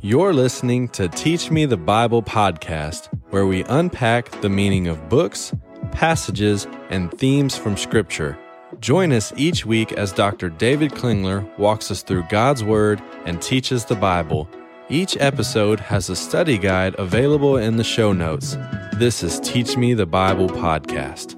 [0.00, 5.52] You're listening to Teach Me the Bible podcast, where we unpack the meaning of books,
[5.90, 8.38] passages, and themes from Scripture.
[8.78, 10.50] Join us each week as Dr.
[10.50, 14.48] David Klingler walks us through God's Word and teaches the Bible.
[14.88, 18.56] Each episode has a study guide available in the show notes.
[18.94, 21.37] This is Teach Me the Bible podcast.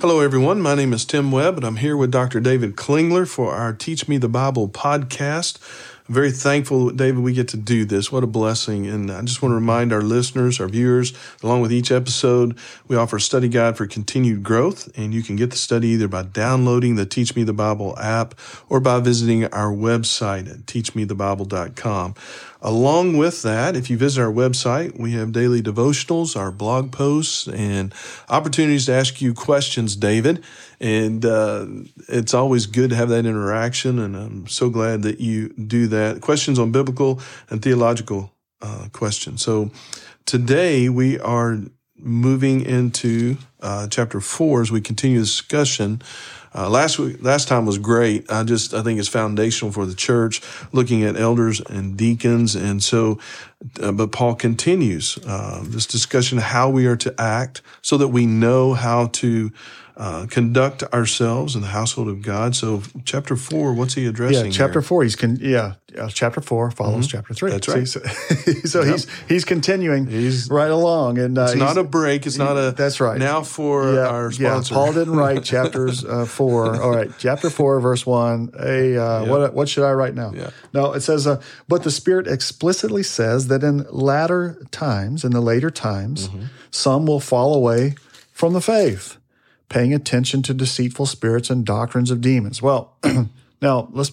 [0.00, 0.62] Hello, everyone.
[0.62, 2.40] My name is Tim Webb, and I'm here with Dr.
[2.40, 5.58] David Klingler for our Teach Me the Bible podcast.
[6.08, 8.10] I'm very thankful, David, we get to do this.
[8.10, 8.86] What a blessing.
[8.86, 12.56] And I just want to remind our listeners, our viewers, along with each episode,
[12.88, 14.90] we offer a study guide for continued growth.
[14.96, 18.34] And you can get the study either by downloading the Teach Me the Bible app
[18.70, 22.14] or by visiting our website at teachmethebible.com.
[22.62, 27.48] Along with that, if you visit our website, we have daily devotionals, our blog posts,
[27.48, 27.94] and
[28.28, 30.44] opportunities to ask you questions, David.
[30.78, 31.66] And uh,
[32.08, 33.98] it's always good to have that interaction.
[33.98, 36.20] And I'm so glad that you do that.
[36.20, 39.42] Questions on biblical and theological uh, questions.
[39.42, 39.70] So
[40.26, 41.58] today we are
[42.02, 46.02] moving into uh, chapter four as we continue the discussion
[46.52, 48.30] uh, last week, last time was great.
[48.30, 52.56] I just, I think it's foundational for the church, looking at elders and deacons.
[52.56, 53.20] And so,
[53.80, 58.26] uh, but Paul continues uh, this discussion how we are to act so that we
[58.26, 59.52] know how to
[60.00, 62.56] uh, conduct ourselves in the household of God.
[62.56, 64.46] So, chapter four, what's he addressing?
[64.46, 64.82] Yeah, chapter here?
[64.82, 65.02] four.
[65.02, 67.18] He's con- yeah, uh, chapter four follows mm-hmm.
[67.18, 67.50] chapter three.
[67.50, 67.86] That's right.
[67.86, 68.00] So,
[68.64, 68.92] so yep.
[68.92, 72.24] he's he's continuing he's, right along, and uh, it's not a break.
[72.24, 72.70] It's not a.
[72.74, 73.18] That's right.
[73.18, 74.72] Now for yeah, our sponsor.
[74.72, 76.80] Yeah, Paul didn't write chapters uh, four.
[76.82, 78.52] All right, chapter four, verse one.
[78.58, 80.32] Hey, uh, what what should I write now?
[80.32, 80.48] Yeah.
[80.72, 85.42] No, it says, uh, but the Spirit explicitly says that in latter times, in the
[85.42, 86.44] later times, mm-hmm.
[86.70, 87.96] some will fall away
[88.32, 89.18] from the faith
[89.70, 92.60] paying attention to deceitful spirits and doctrines of demons.
[92.60, 92.94] Well,
[93.62, 94.12] now let's.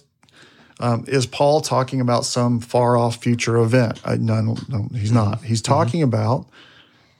[0.79, 3.99] Um, is Paul talking about some far off future event?
[4.05, 5.43] I, no, no, he's not.
[5.43, 5.73] He's mm-hmm.
[5.73, 6.09] talking mm-hmm.
[6.09, 6.47] about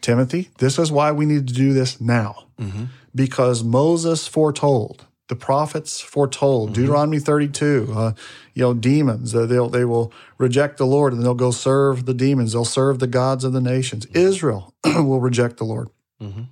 [0.01, 0.51] Timothy.
[0.59, 2.85] This is why we need to do this now, mm-hmm.
[3.16, 6.81] because Moses foretold, the prophets foretold, mm-hmm.
[6.81, 8.11] Deuteronomy 32, uh,
[8.53, 12.13] you know, demons, uh, they'll, they will reject the Lord and they'll go serve the
[12.13, 12.53] demons.
[12.53, 14.06] They'll serve the gods of the nations.
[14.06, 14.17] Mm-hmm.
[14.19, 15.90] Israel will reject the Lord.
[16.22, 16.44] Mm-hmm.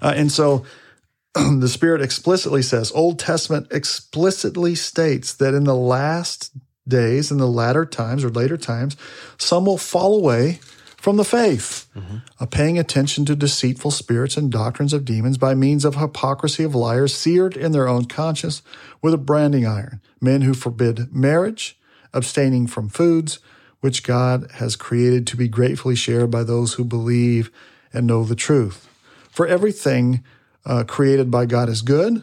[0.00, 0.64] Uh, and so
[1.34, 6.50] the Spirit explicitly says, Old Testament explicitly states that in the last
[6.88, 8.96] days, in the latter times or later times,
[9.38, 10.58] some will fall away
[10.96, 12.16] from the faith, mm-hmm.
[12.38, 16.74] uh, paying attention to deceitful spirits and doctrines of demons by means of hypocrisy of
[16.74, 18.60] liars seared in their own conscience
[19.00, 21.78] with a branding iron, men who forbid marriage,
[22.12, 23.38] abstaining from foods
[23.80, 27.50] which God has created to be gratefully shared by those who believe
[27.94, 28.86] and know the truth.
[29.30, 30.22] For everything
[30.64, 32.22] uh, created by God is good,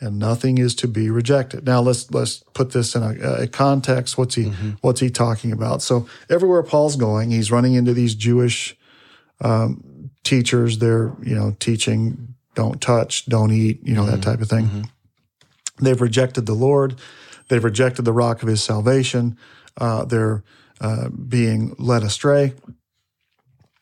[0.00, 1.66] and nothing is to be rejected.
[1.66, 4.18] Now let's let's put this in a, a context.
[4.18, 4.70] What's he mm-hmm.
[4.80, 5.82] What's he talking about?
[5.82, 8.76] So everywhere Paul's going, he's running into these Jewish
[9.40, 10.78] um, teachers.
[10.78, 14.12] They're you know teaching don't touch, don't eat, you know mm-hmm.
[14.12, 14.66] that type of thing.
[14.66, 15.84] Mm-hmm.
[15.84, 16.96] They've rejected the Lord.
[17.48, 19.36] They've rejected the rock of His salvation.
[19.76, 20.44] Uh, they're
[20.80, 22.54] uh, being led astray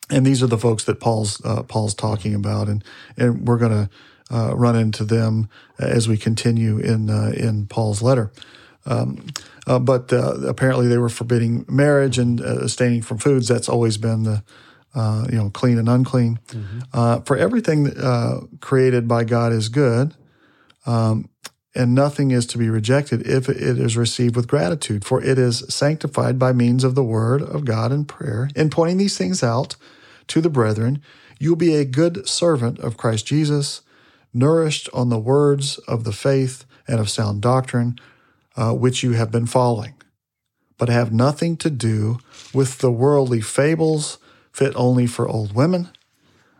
[0.09, 2.83] and these are the folks that Paul's uh, Paul's talking about, and
[3.17, 3.89] and we're going to
[4.31, 5.49] uh, run into them
[5.79, 8.31] as we continue in uh, in Paul's letter.
[8.85, 9.27] Um,
[9.65, 13.47] uh, but uh, apparently, they were forbidding marriage and uh, abstaining from foods.
[13.47, 14.43] That's always been the
[15.31, 16.39] you know clean and unclean.
[16.47, 17.23] Mm-hmm.
[17.23, 17.91] for everything
[18.59, 20.13] created by God is good.
[20.85, 21.29] Um,
[21.75, 25.65] and nothing is to be rejected if it is received with gratitude, for it is
[25.73, 28.49] sanctified by means of the word of God and prayer.
[28.55, 29.75] In pointing these things out,
[30.27, 31.01] to the brethren,
[31.39, 33.81] you will be a good servant of Christ Jesus,
[34.33, 37.97] nourished on the words of the faith and of sound doctrine,
[38.55, 39.93] uh, which you have been following,
[40.77, 42.19] but have nothing to do
[42.53, 44.17] with the worldly fables
[44.51, 45.89] fit only for old women.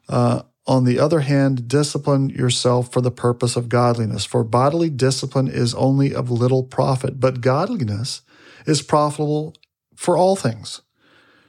[0.09, 5.47] Uh, on the other hand, discipline yourself for the purpose of godliness, for bodily discipline
[5.47, 8.21] is only of little profit, but godliness
[8.65, 9.55] is profitable
[9.95, 10.81] for all things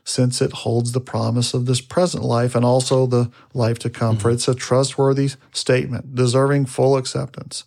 [0.04, 4.14] since it holds the promise of this present life and also the life to come.
[4.14, 4.22] Mm-hmm.
[4.22, 7.64] For it's a trustworthy statement, deserving full acceptance,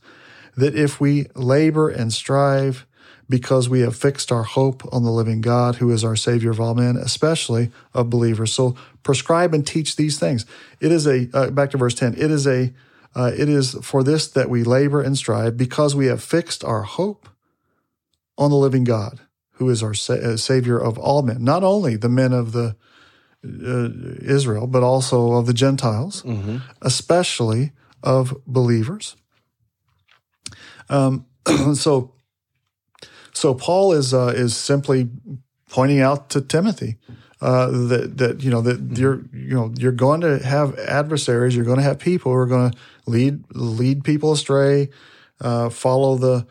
[0.55, 2.85] that if we labor and strive
[3.29, 6.59] because we have fixed our hope on the living God, who is our Savior of
[6.59, 8.53] all men, especially of believers.
[8.53, 10.45] So prescribe and teach these things.
[10.79, 12.73] It is a, uh, back to verse 10, it is a,
[13.15, 16.83] uh, it is for this that we labor and strive because we have fixed our
[16.83, 17.27] hope
[18.37, 19.19] on the living God
[19.57, 22.75] who is our sa- uh, Savior of all men, not only the men of the
[23.43, 23.89] uh,
[24.21, 26.57] Israel, but also of the Gentiles, mm-hmm.
[26.81, 27.71] especially
[28.03, 29.15] of believers.
[30.89, 31.25] Um,
[31.75, 32.13] so,
[33.37, 35.09] So Paul is uh, is simply
[35.69, 36.97] pointing out to Timothy
[37.39, 38.95] uh, that that you know that mm-hmm.
[38.95, 41.55] you're you know you're going to have adversaries.
[41.55, 44.89] You're going to have people who are going to lead lead people astray,
[45.39, 46.47] uh, follow the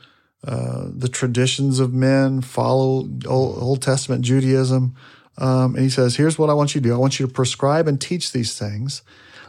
[0.46, 4.94] uh, the traditions of men, follow Old, Old Testament Judaism.
[5.38, 6.94] Um, and he says, "Here's what I want you to do.
[6.94, 9.02] I want you to prescribe and teach these things.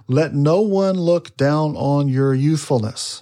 [0.07, 3.21] Let no one look down on your youthfulness,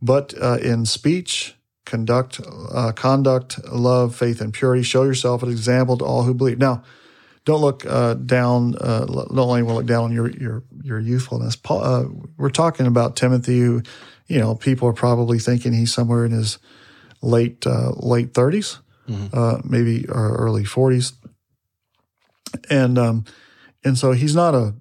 [0.00, 1.56] but uh, in speech."
[1.86, 2.40] Conduct,
[2.72, 4.82] uh, conduct, love, faith, and purity.
[4.82, 6.58] Show yourself an example to all who believe.
[6.58, 6.82] Now,
[7.44, 8.76] don't look uh, down.
[8.76, 11.56] Uh, don't anyone look down on your your your youthfulness.
[11.56, 12.04] Paul, uh,
[12.36, 13.82] we're talking about Timothy, who,
[14.28, 16.58] you know, people are probably thinking he's somewhere in his
[17.22, 18.78] late uh, late 30s
[19.08, 19.26] mm-hmm.
[19.32, 21.14] Uh, maybe early forties,
[22.68, 23.24] and um,
[23.84, 24.74] and so he's not a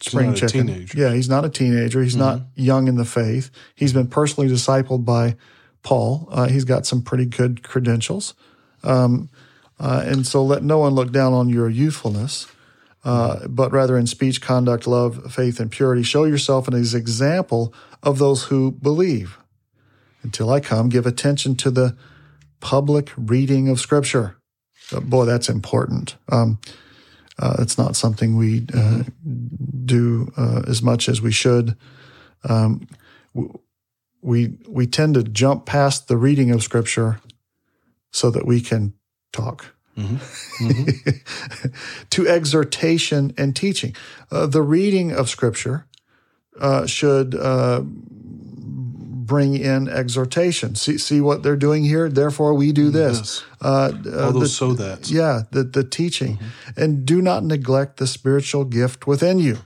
[0.00, 0.68] spring not chicken.
[0.68, 2.02] A yeah, he's not a teenager.
[2.02, 2.20] He's mm-hmm.
[2.20, 3.50] not young in the faith.
[3.74, 5.36] He's been personally discipled by
[5.82, 6.28] Paul.
[6.30, 8.34] Uh, he's got some pretty good credentials.
[8.82, 9.28] Um,
[9.78, 12.46] uh, and so let no one look down on your youthfulness,
[13.04, 18.18] uh, but rather in speech, conduct, love, faith, and purity, show yourself an example of
[18.18, 19.38] those who believe.
[20.22, 21.96] Until I come, give attention to the
[22.60, 24.36] public reading of Scripture.
[24.92, 26.14] Uh, boy, that's important.
[26.28, 26.60] Um,
[27.40, 29.84] uh, it's not something we mm-hmm.
[29.84, 31.76] do as much as we should.
[32.44, 32.86] Um,
[34.22, 37.20] we we tend to jump past the reading of Scripture
[38.12, 38.94] so that we can
[39.32, 39.74] talk.
[39.98, 40.68] Mm-hmm.
[40.68, 42.04] Mm-hmm.
[42.10, 43.94] to exhortation and teaching.
[44.30, 45.86] Uh, the reading of Scripture
[46.58, 47.82] uh, should uh,
[49.32, 50.74] bring in exhortation.
[50.74, 52.08] See, see what they're doing here.
[52.08, 53.18] Therefore, we do this.
[53.18, 53.44] Yes.
[53.60, 55.10] Uh, uh, All those the, so that.
[55.10, 56.80] Yeah, the the teaching, mm-hmm.
[56.80, 59.58] and do not neglect the spiritual gift within you,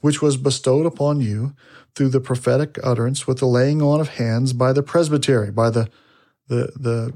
[0.00, 1.54] which was bestowed upon you
[1.94, 5.88] through the prophetic utterance with the laying on of hands by the presbytery, by the
[6.48, 7.12] the the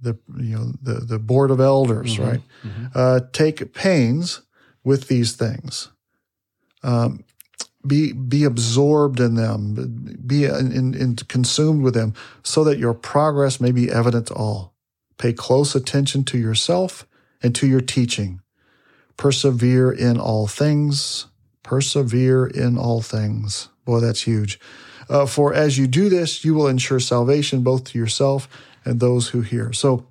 [0.00, 2.40] the you know the the board of elders, mm-hmm, right?
[2.64, 2.86] Mm-hmm.
[2.94, 4.42] Uh, take pains
[4.82, 5.90] with these things.
[6.82, 7.24] Um,
[7.86, 12.94] be be absorbed in them, be in, in, in consumed with them, so that your
[12.94, 14.74] progress may be evident to all.
[15.18, 17.06] Pay close attention to yourself
[17.42, 18.40] and to your teaching.
[19.16, 21.26] Persevere in all things.
[21.64, 23.68] Persevere in all things.
[23.84, 24.60] Boy, that's huge.
[25.08, 28.48] Uh, for as you do this, you will ensure salvation both to yourself
[28.84, 29.72] and those who hear.
[29.72, 30.06] So,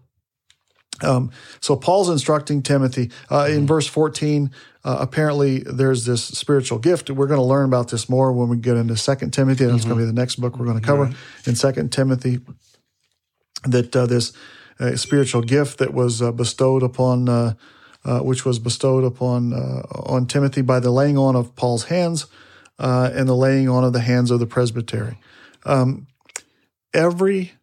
[1.02, 3.66] um, so Paul's instructing Timothy uh, in mm-hmm.
[3.66, 4.52] verse 14.
[4.86, 7.10] Uh, apparently, there's this spiritual gift.
[7.10, 9.66] We're going to learn about this more when we get into Second Timothy.
[9.66, 9.90] That's mm-hmm.
[9.90, 11.16] going to be the next book we're going to cover right.
[11.46, 12.40] in Second Timothy.
[13.64, 14.34] That uh, this
[14.80, 17.56] uh, spiritual gift that was uh, bestowed upon,
[18.06, 22.28] uh, which was bestowed upon on Timothy by the laying on of Paul's hands
[22.78, 25.18] and the laying on of the hands of the presbytery.
[25.66, 26.08] Um,
[26.94, 27.54] every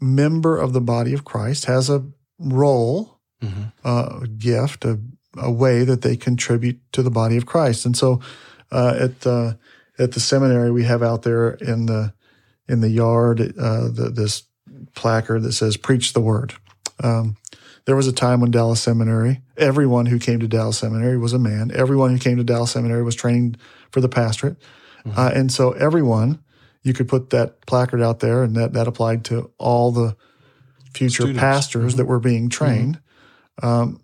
[0.00, 2.04] member of the body of Christ has a
[2.38, 3.64] role, mm-hmm.
[3.84, 4.98] uh, a gift, a,
[5.36, 7.84] a, way that they contribute to the body of Christ.
[7.84, 8.20] And so,
[8.72, 9.58] uh, at the
[9.98, 12.14] at the seminary, we have out there in the
[12.68, 14.44] in the yard uh, the, this
[14.94, 16.54] placard that says "Preach the Word."
[17.02, 17.36] Um,
[17.84, 21.38] there was a time when Dallas Seminary, everyone who came to Dallas Seminary was a
[21.38, 21.70] man.
[21.74, 23.58] Everyone who came to Dallas Seminary was trained
[23.90, 24.58] for the pastorate,
[25.04, 25.18] mm-hmm.
[25.18, 26.40] uh, and so everyone
[26.82, 30.16] you could put that placard out there, and that that applied to all the
[30.92, 31.40] future Students.
[31.40, 31.98] pastors mm-hmm.
[31.98, 33.00] that were being trained.
[33.60, 33.66] Mm-hmm.
[33.66, 34.00] Um,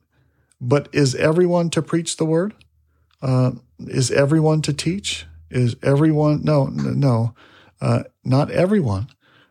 [0.60, 2.54] but is everyone to preach the word?
[3.22, 5.26] Uh, is everyone to teach?
[5.50, 6.42] Is everyone?
[6.44, 7.34] No, no,
[7.80, 9.08] uh, not everyone.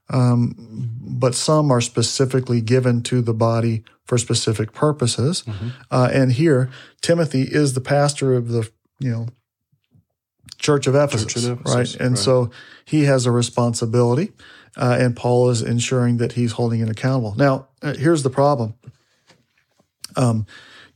[0.10, 0.56] Um,
[1.02, 5.44] but some are specifically given to the body for specific purposes.
[5.44, 5.70] Mm-hmm.
[5.90, 6.70] Uh, and here,
[7.02, 8.70] Timothy is the pastor of the,
[9.00, 9.28] you know,
[10.58, 12.02] Church of Ephesus, Church of Ephesus right?
[12.02, 12.20] And right.
[12.20, 12.52] so
[12.86, 14.32] he has a responsibility,
[14.78, 17.36] uh, and Paul is ensuring that he's holding it accountable.
[17.36, 18.76] Now, uh, here's the problem.
[20.16, 20.46] Um,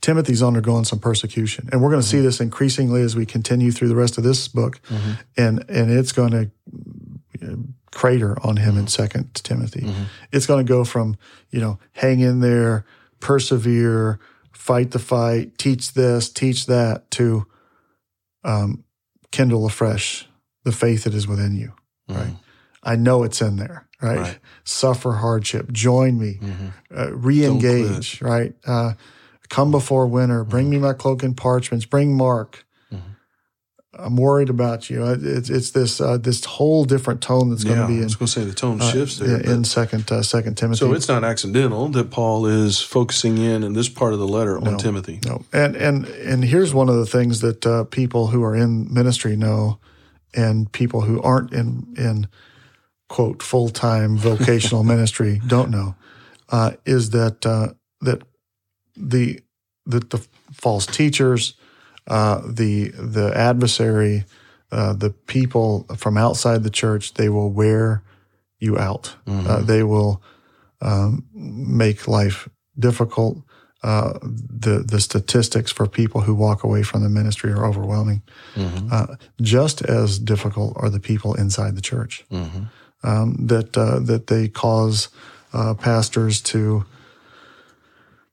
[0.01, 2.17] Timothy's undergoing some persecution, and we're going to mm-hmm.
[2.17, 5.11] see this increasingly as we continue through the rest of this book, mm-hmm.
[5.35, 6.51] and and it's going to
[7.91, 8.79] crater on him mm-hmm.
[8.79, 9.81] in Second Timothy.
[9.81, 10.03] Mm-hmm.
[10.31, 11.17] It's going to go from
[11.51, 12.86] you know hang in there,
[13.19, 14.19] persevere,
[14.53, 17.46] fight the fight, teach this, teach that, to
[18.43, 18.84] um,
[19.31, 20.27] kindle afresh
[20.63, 21.74] the faith that is within you,
[22.10, 22.19] mm-hmm.
[22.19, 22.34] right?
[22.84, 24.19] I know it's in there, right?
[24.19, 24.39] right.
[24.63, 26.67] Suffer hardship, join me, mm-hmm.
[26.96, 28.53] uh, re-engage, right?
[28.65, 28.93] Uh,
[29.50, 30.81] come before winter, bring mm-hmm.
[30.81, 32.65] me my cloak and parchments, bring Mark.
[34.00, 35.06] I'm worried about you.
[35.06, 37.96] It's it's this uh, this whole different tone that's going to be.
[37.96, 40.58] In, I was going to say the tone uh, shifts there in second uh, Second
[40.58, 40.79] Timothy.
[40.79, 44.60] So it's not accidental that Paul is focusing in in this part of the letter
[44.60, 45.20] no, on Timothy.
[45.25, 48.94] No, and and and here's one of the things that uh, people who are in
[48.94, 49.79] ministry know,
[50.34, 52.27] and people who aren't in in
[53.10, 55.96] quote full time vocational ministry don't know
[56.50, 57.70] uh, is that uh,
[58.01, 58.24] that
[58.96, 59.41] the
[59.86, 61.56] that the false teachers,
[62.08, 64.25] uh, the the adversary,
[64.72, 68.01] uh, the people from outside the church, they will wear
[68.60, 69.15] you out.
[69.27, 70.22] Uh, they will
[70.82, 73.38] um, make life difficult.
[73.82, 78.22] Uh, the the statistics for people who walk away from the ministry are overwhelming.
[78.91, 82.25] Uh, just as difficult are the people inside the church
[83.03, 85.08] um, that uh, that they cause
[85.53, 86.84] uh, pastors to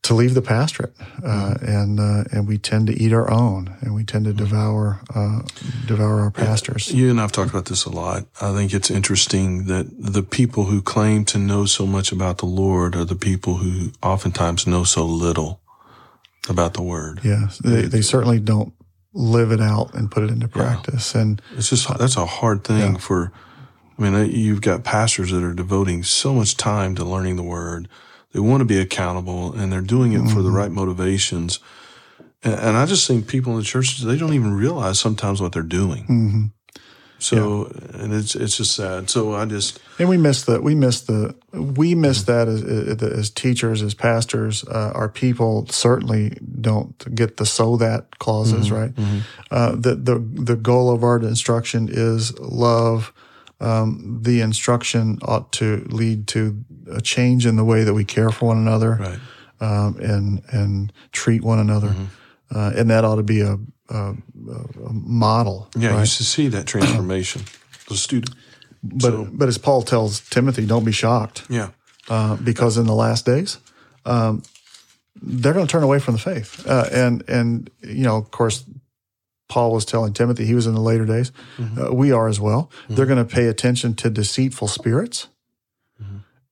[0.07, 0.95] to leave the pastorate,
[1.25, 5.01] uh, and uh, and we tend to eat our own, and we tend to devour
[5.15, 5.43] uh,
[5.87, 6.93] devour our pastors.
[6.93, 8.27] You and I've talked about this a lot.
[8.41, 12.47] I think it's interesting that the people who claim to know so much about the
[12.47, 15.61] Lord are the people who oftentimes know so little
[16.49, 17.21] about the Word.
[17.25, 18.73] Yeah, they, they certainly don't
[19.13, 22.97] live it out and put it into practice, and It's just that's a hard thing
[22.97, 23.33] for.
[23.99, 27.89] I mean, you've got pastors that are devoting so much time to learning the Word.
[28.37, 30.57] They want to be accountable, and they're doing it for the mm-hmm.
[30.57, 31.59] right motivations.
[32.43, 35.53] And, and I just think people in the churches they don't even realize sometimes what
[35.53, 36.03] they're doing.
[36.03, 36.45] Mm-hmm.
[37.19, 39.09] So, and it's it's just sad.
[39.09, 42.33] So I just And we miss the we miss the we miss mm-hmm.
[42.33, 44.65] that as, uh, uh, as teachers as pastors.
[44.69, 48.93] Uh, our people certainly don't get the so that clauses right.
[49.51, 53.15] Uh, the the the goal of our instruction is love.
[53.59, 58.31] Um, the instruction ought to lead to a change in the way that we care
[58.31, 59.19] for one another right.
[59.61, 61.95] um, and and treat one another,
[62.55, 63.59] uh, and that ought to be a,
[63.89, 65.71] a, a model.
[65.75, 66.01] Yeah, right?
[66.01, 67.45] you should see that transformation.
[67.89, 68.37] the student.
[68.83, 71.45] but but as Paul tells Timothy, don't be shocked.
[71.49, 71.71] Yeah.
[72.11, 73.59] uh, because in the last days,
[74.05, 74.43] um,
[75.23, 76.67] they're going to turn away from the faith.
[76.67, 78.65] Uh, and and you know, of course,
[79.49, 81.33] Paul was telling Timothy he was in the later days.
[81.59, 82.71] Uh, we are as well.
[82.89, 85.29] They're going to pay attention to deceitful spirits.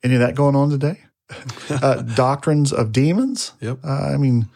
[0.02, 1.00] Any of that going on today?
[1.70, 3.52] uh, doctrines of demons.
[3.60, 3.78] Yep.
[3.82, 4.48] Uh, I mean,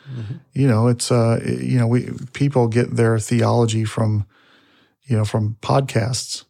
[0.53, 4.27] you know, it's uh, you know, we people get their theology from,
[5.05, 6.45] you know, from podcasts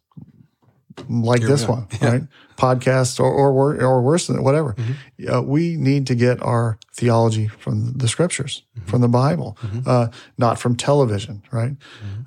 [1.07, 1.77] like this we are.
[1.77, 2.21] one, right?
[2.59, 4.75] Podcasts or or, or worse than it, whatever.
[5.31, 10.59] Uh, we need to get our theology from the scriptures, from the Bible, uh, not
[10.59, 11.75] from television, right?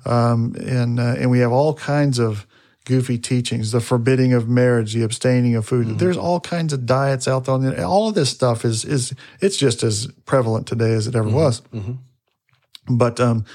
[0.05, 2.45] Um, and uh, and we have all kinds of
[2.85, 5.99] goofy teachings, the forbidding of marriage, the abstaining of food.
[5.99, 7.55] There's all kinds of diets out there.
[7.55, 11.29] and All of this stuff is is it's just as prevalent today as it ever
[11.29, 11.61] was.
[12.89, 13.45] But um,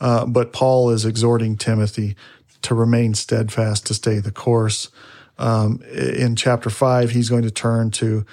[0.00, 2.14] uh, but Paul is exhorting Timothy
[2.62, 4.88] to remain steadfast, to stay the course.
[5.40, 8.24] Um, in chapter five, he's going to turn to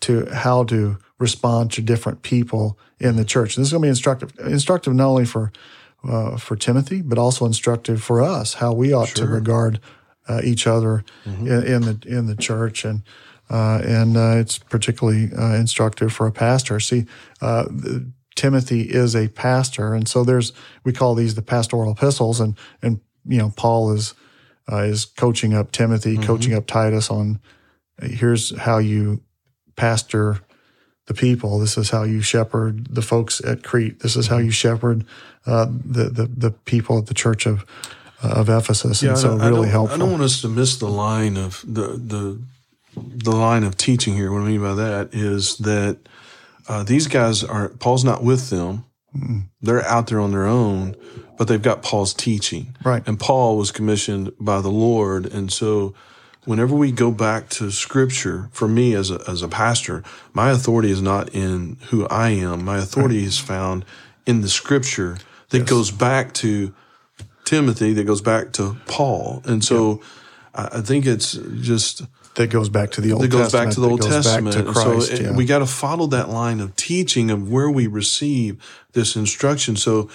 [0.00, 3.56] to how to respond to different people in the church.
[3.56, 5.52] And this is going to be instructive, instructive not only for
[6.08, 9.80] uh, for Timothy, but also instructive for us how we ought to regard
[10.28, 13.02] uh, each other in, in the in the church and.
[13.50, 16.80] Uh, and uh, it's particularly uh, instructive for a pastor.
[16.80, 17.04] See,
[17.42, 20.54] uh, the- Timothy is a pastor, and so there's
[20.84, 24.14] we call these the pastoral epistles, and and you know Paul is
[24.70, 27.40] uh, is coaching up Timothy, coaching up Titus on
[28.00, 29.20] uh, here's how you
[29.76, 30.40] pastor
[31.06, 31.58] the people.
[31.58, 34.00] This is how you shepherd the folks at Crete.
[34.00, 35.04] This is how you shepherd
[35.46, 37.64] uh, the, the the people at the church of
[38.22, 39.02] uh, of Ephesus.
[39.10, 39.96] and so really helpful.
[39.96, 42.40] I don't want us to miss the line of the the
[42.94, 44.32] the line of teaching here.
[44.32, 45.98] What I mean by that is that
[46.68, 48.84] uh, these guys are Paul's not with them.
[49.60, 50.96] They're out there on their own,
[51.36, 52.76] but they've got Paul's teaching.
[52.84, 53.06] Right.
[53.06, 55.94] And Paul was commissioned by the Lord, and so
[56.44, 60.02] whenever we go back to Scripture, for me as a as a pastor,
[60.32, 62.64] my authority is not in who I am.
[62.64, 63.84] My authority is found
[64.26, 65.18] in the Scripture
[65.50, 66.74] that goes back to
[67.44, 69.42] Timothy that goes back to Paul.
[69.44, 70.00] And so
[70.54, 72.02] I, I think it's just
[72.36, 73.66] that goes back to the Old that goes Testament.
[73.68, 75.08] back to the Old goes back to Christ.
[75.08, 75.36] so it- yeah.
[75.36, 78.56] we got to follow that line of teaching of where we receive
[78.92, 79.76] this instruction.
[79.76, 80.08] So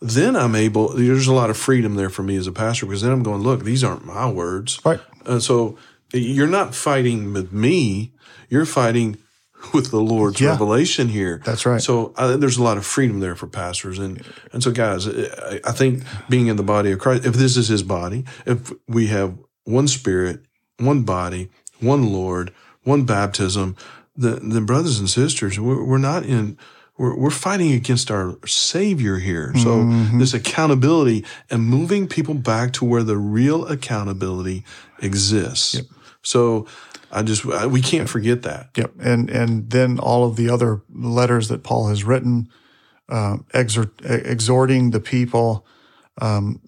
[0.00, 3.02] then I'm able, there's a lot of freedom there for me as a pastor because
[3.02, 4.78] then I'm going, look, these aren't my words.
[4.84, 5.00] Right.
[5.26, 5.76] And so
[6.12, 8.12] you're not fighting with me,
[8.50, 9.16] you're fighting
[9.72, 10.50] with the Lord's Yeah.
[10.50, 11.40] revelation here.
[11.44, 11.80] That's right.
[11.80, 15.60] So I, there's a lot of freedom there for pastors, and and so guys, I,
[15.64, 19.06] I think being in the body of Christ, if this is His body, if we
[19.06, 20.44] have one Spirit,
[20.78, 21.48] one body,
[21.84, 23.76] one Lord, one baptism,
[24.16, 26.56] The, then brothers and sisters, we're, we're not in.
[26.96, 29.52] We're, we're fighting against our Savior here.
[29.56, 30.18] So Mm-hmm.
[30.20, 34.62] this accountability and moving people back to where the real accountability
[35.02, 35.82] exists.
[36.22, 36.66] So
[37.10, 38.70] I just I, we can't forget that.
[38.76, 42.48] Yep, and and then all of the other letters that Paul has written,
[43.08, 45.66] um, exhort, exhorting the people
[46.22, 46.60] um,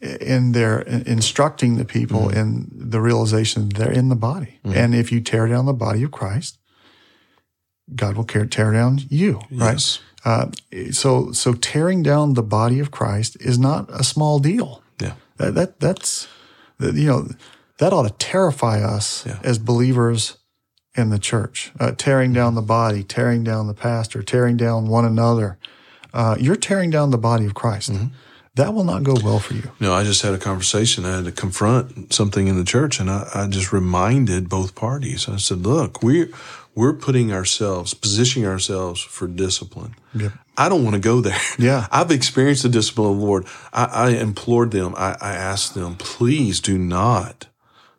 [0.00, 2.38] in their instructing the people mm-hmm.
[2.38, 4.58] in the realization they're in the body.
[4.64, 4.78] Mm-hmm.
[4.78, 6.58] And if you tear down the body of Christ,
[7.94, 9.72] God will tear down you, right?
[9.72, 10.00] Yes.
[10.24, 10.50] Uh,
[10.90, 14.82] so, so tearing down the body of Christ is not a small deal.
[15.00, 15.14] Yeah.
[15.36, 16.26] That, that that's,
[16.80, 17.28] you know,
[17.78, 19.38] that ought to terrify us yeah.
[19.44, 20.38] as believers
[20.96, 21.70] in the church.
[21.78, 25.58] Uh, tearing down the body, tearing down the pastor, tearing down one another.
[26.12, 27.92] Uh, you're tearing down the body of Christ.
[27.92, 28.06] Mm-hmm.
[28.56, 29.70] That will not go well for you.
[29.80, 31.04] No, I just had a conversation.
[31.04, 35.28] I had to confront something in the church, and I, I just reminded both parties.
[35.28, 36.30] I said, "Look, we're
[36.76, 39.94] we're putting ourselves, positioning ourselves for discipline.
[40.14, 40.32] Yep.
[40.58, 41.40] I don't want to go there.
[41.58, 41.88] Yeah.
[41.92, 43.46] I've experienced the discipline of the Lord.
[43.72, 47.46] I, I implored them, I, I, asked them, please do not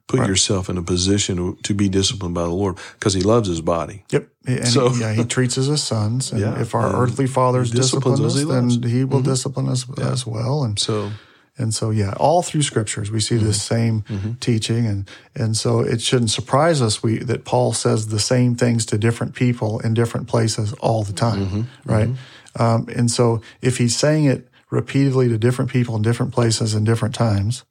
[0.07, 0.29] put right.
[0.29, 3.59] yourself in a position to, to, be disciplined by the Lord because he loves his
[3.59, 4.05] body.
[4.11, 4.27] Yep.
[4.45, 6.31] And so, he, yeah, he treats us as sons.
[6.31, 9.29] And yeah, if our earthly fathers discipline us, then he will mm-hmm.
[9.29, 10.11] discipline us yeah.
[10.11, 10.63] as well.
[10.63, 11.11] And so
[11.57, 13.45] and so, yeah, all through scriptures, we see mm-hmm.
[13.45, 14.33] this same mm-hmm.
[14.33, 14.85] teaching.
[14.85, 18.97] And, and so it shouldn't surprise us we, that Paul says the same things to
[18.97, 21.61] different people in different places all the time, mm-hmm.
[21.91, 22.09] right?
[22.09, 22.61] Mm-hmm.
[22.61, 26.85] Um, and so if he's saying it repeatedly to different people in different places and
[26.85, 27.63] different times,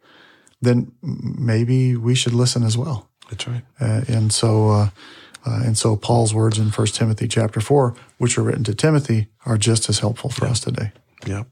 [0.60, 3.08] then maybe we should listen as well.
[3.30, 3.62] That's right.
[3.80, 4.88] Uh, and so, uh,
[5.46, 9.28] uh, and so Paul's words in First Timothy chapter 4, which are written to Timothy,
[9.44, 10.50] are just as helpful for yeah.
[10.50, 10.92] us today.
[11.26, 11.44] Yeah.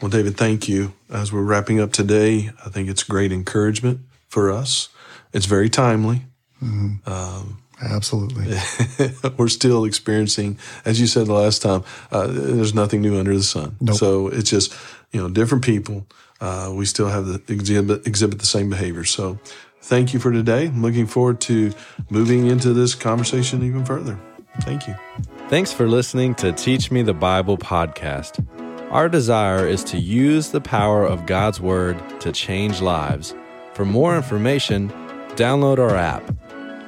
[0.00, 0.92] Well, David, thank you.
[1.10, 4.88] As we're wrapping up today, I think it's great encouragement for us.
[5.32, 6.22] It's very timely.
[6.62, 7.10] Mm-hmm.
[7.10, 8.56] Um, Absolutely.
[9.36, 13.42] we're still experiencing, as you said the last time, uh, there's nothing new under the
[13.42, 13.76] sun.
[13.80, 13.96] Nope.
[13.96, 14.74] So it's just,
[15.12, 16.06] you know, different people.
[16.40, 19.04] Uh, we still have the exhibit, exhibit the same behavior.
[19.04, 19.38] So
[19.80, 20.66] thank you for today.
[20.66, 21.72] I'm looking forward to
[22.10, 24.18] moving into this conversation even further.
[24.60, 24.94] Thank you.
[25.48, 28.46] Thanks for listening to Teach Me the Bible podcast.
[28.90, 33.34] Our desire is to use the power of God's Word to change lives.
[33.74, 34.90] For more information,
[35.34, 36.22] download our app.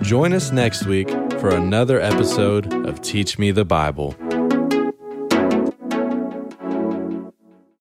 [0.03, 1.09] Join us next week
[1.41, 4.15] for another episode of Teach Me the Bible.